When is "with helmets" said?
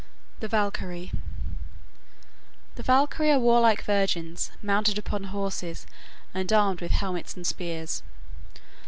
6.81-7.35